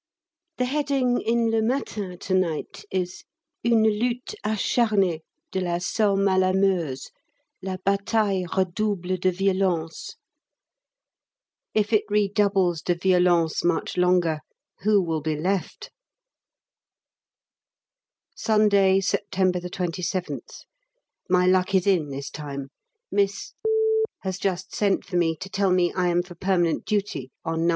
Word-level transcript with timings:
The 0.57 0.65
heading 0.65 1.21
in 1.21 1.51
'Le 1.51 1.61
Matin' 1.61 2.17
to 2.17 2.33
night 2.33 2.85
is: 2.89 3.23
UNE 3.63 3.83
LUTTE 3.83 4.33
ACHARNÉE 4.43 5.19
DE 5.51 5.61
LA 5.61 5.77
SOMME 5.77 6.27
A 6.27 6.37
LA 6.39 6.53
MEUSE 6.53 7.11
LA 7.61 7.77
BATAILLE 7.85 8.47
REDOUBLE 8.57 9.17
DE 9.17 9.29
VIOLENCE 9.31 10.15
If 11.75 11.93
it 11.93 12.05
redoubles 12.09 12.81
de 12.81 12.95
violence 12.95 13.63
much 13.63 13.95
longer 13.95 14.39
who 14.79 15.03
will 15.03 15.21
be 15.21 15.35
left? 15.35 15.91
Sunday, 18.35 19.01
September 19.01 19.59
27th. 19.59 20.63
My 21.29 21.45
luck 21.45 21.75
is 21.75 21.85
in 21.85 22.09
this 22.09 22.31
time. 22.31 22.69
Miss 23.11 23.53
has 24.21 24.39
just 24.39 24.73
sent 24.73 25.05
for 25.05 25.17
me 25.17 25.35
to 25.35 25.47
tell 25.47 25.69
me 25.69 25.93
I 25.93 26.07
am 26.07 26.23
for 26.23 26.33
permanent 26.33 26.85
duty 26.85 27.29
on 27.45 27.67
No. 27.67 27.69